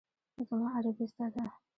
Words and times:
زما 0.49 0.67
عربي 0.75 1.05
زده 1.13 1.27
ده. 1.35 1.43